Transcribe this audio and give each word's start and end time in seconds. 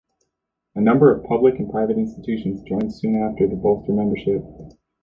A 0.73 0.81
number 0.81 1.13
of 1.13 1.23
public 1.25 1.59
and 1.59 1.69
private 1.69 1.95
institutions 1.99 2.63
joined 2.63 2.91
soon 2.91 3.17
after 3.21 3.47
to 3.47 3.55
bolster 3.55 3.93
membership. 3.93 4.43